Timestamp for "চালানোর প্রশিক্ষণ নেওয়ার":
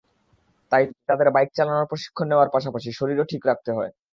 1.57-2.53